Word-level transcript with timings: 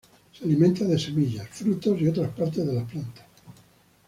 Se 0.33 0.45
alimenta 0.45 0.83
de 0.85 0.97
semillas, 0.97 1.47
frutos 1.51 2.01
y 2.01 2.07
otras 2.07 2.31
partes 2.33 2.65
de 2.65 2.73
las 2.73 2.89
plantas. 2.91 3.25